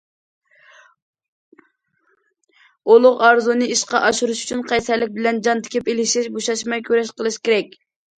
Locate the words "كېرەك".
7.49-7.79